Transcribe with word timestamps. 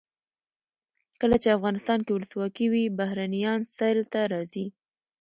کله 1.21 1.35
چې 1.43 1.55
افغانستان 1.57 1.99
کې 2.05 2.11
ولسواکي 2.13 2.65
وي 2.69 2.83
بهرنیان 2.99 3.59
سیل 3.77 3.99
ته 4.13 4.21
راځي. 4.33 4.65